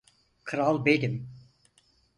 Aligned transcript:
Kral 0.43 0.85
benim! 0.85 1.29